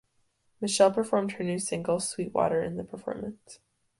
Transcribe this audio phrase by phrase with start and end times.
[0.59, 3.59] Michelle performed her new single "Sweet Water" in the performance.